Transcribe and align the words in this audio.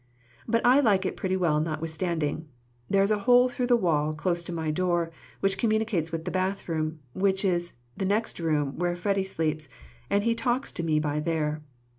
But 0.47 0.65
I 0.65 0.79
like 0.79 1.05
it 1.05 1.15
pretty 1.15 1.37
well 1.37 1.59
notwithstanding. 1.59 2.47
There 2.89 3.03
is 3.03 3.11
a 3.11 3.19
hole 3.19 3.49
through 3.49 3.67
the 3.67 3.75
wall 3.75 4.13
close 4.13 4.43
to 4.45 4.51
my 4.51 4.71
door, 4.71 5.11
which 5.41 5.59
communicates 5.59 6.11
with 6.11 6.25
the 6.25 6.31
bath 6.31 6.67
room, 6.67 7.01
which 7.13 7.45
is 7.45 7.73
next 7.99 8.37
the 8.37 8.43
room 8.45 8.79
where 8.79 8.95
Freddy 8.95 9.23
sleeps, 9.23 9.69
and 10.09 10.23
he 10.23 10.33
talks 10.33 10.71
to 10.71 10.83
me 10.83 10.99
by 10.99 11.19
there. 11.19 11.61